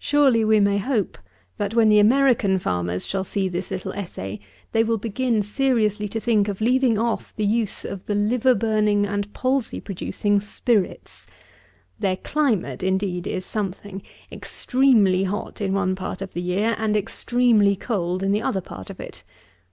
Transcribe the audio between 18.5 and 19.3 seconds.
part of it.